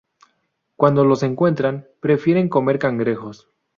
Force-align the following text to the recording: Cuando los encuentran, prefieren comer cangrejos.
Cuando 0.77 1.05
los 1.05 1.21
encuentran, 1.21 1.87
prefieren 1.99 2.49
comer 2.49 2.79
cangrejos. 2.79 3.51